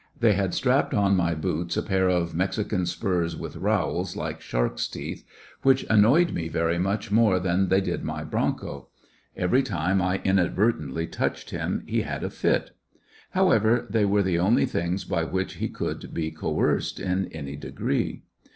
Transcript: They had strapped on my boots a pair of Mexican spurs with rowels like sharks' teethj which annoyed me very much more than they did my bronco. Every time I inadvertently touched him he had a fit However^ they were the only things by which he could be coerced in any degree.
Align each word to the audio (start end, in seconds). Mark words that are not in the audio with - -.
They 0.19 0.33
had 0.33 0.55
strapped 0.55 0.95
on 0.95 1.15
my 1.15 1.35
boots 1.35 1.77
a 1.77 1.83
pair 1.83 2.09
of 2.09 2.33
Mexican 2.33 2.87
spurs 2.87 3.35
with 3.37 3.55
rowels 3.55 4.15
like 4.15 4.41
sharks' 4.41 4.87
teethj 4.87 5.23
which 5.61 5.85
annoyed 5.91 6.33
me 6.33 6.47
very 6.47 6.79
much 6.79 7.11
more 7.11 7.39
than 7.39 7.67
they 7.67 7.81
did 7.81 8.03
my 8.03 8.23
bronco. 8.23 8.87
Every 9.37 9.61
time 9.61 10.01
I 10.01 10.19
inadvertently 10.23 11.05
touched 11.05 11.51
him 11.51 11.83
he 11.85 12.01
had 12.01 12.23
a 12.23 12.31
fit 12.31 12.71
However^ 13.35 13.87
they 13.91 14.05
were 14.05 14.23
the 14.23 14.39
only 14.39 14.65
things 14.65 15.05
by 15.05 15.23
which 15.23 15.57
he 15.57 15.69
could 15.69 16.11
be 16.15 16.31
coerced 16.31 16.99
in 16.99 17.27
any 17.27 17.55
degree. 17.55 18.23